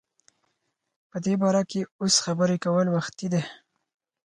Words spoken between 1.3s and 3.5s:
باره کی اوس خبری کول وختی دی